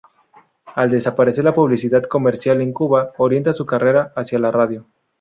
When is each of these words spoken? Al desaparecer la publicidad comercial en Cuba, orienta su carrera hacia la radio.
Al 0.75 0.89
desaparecer 0.89 1.45
la 1.45 1.53
publicidad 1.53 2.01
comercial 2.05 2.59
en 2.61 2.73
Cuba, 2.73 3.11
orienta 3.19 3.53
su 3.53 3.67
carrera 3.67 4.11
hacia 4.15 4.39
la 4.39 4.49
radio. 4.49 4.87